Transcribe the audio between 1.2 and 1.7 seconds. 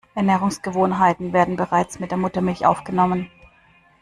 werden